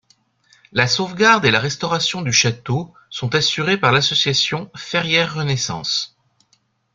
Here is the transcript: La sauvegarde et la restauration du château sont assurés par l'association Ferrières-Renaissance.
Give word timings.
La 0.71 0.87
sauvegarde 0.87 1.45
et 1.45 1.51
la 1.51 1.59
restauration 1.59 2.23
du 2.23 2.33
château 2.33 2.91
sont 3.11 3.35
assurés 3.35 3.77
par 3.77 3.91
l'association 3.91 4.71
Ferrières-Renaissance. 4.75 6.17